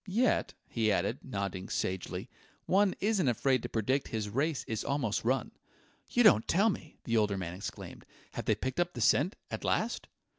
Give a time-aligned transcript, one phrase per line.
[0.07, 2.27] Yet," he added, nodding sagely,
[2.65, 5.51] "one isn't afraid to predict his race is almost run."
[6.09, 8.07] "You don't tell me!" the older man exclaimed.
[8.31, 10.07] "Have they picked up the scent at last?"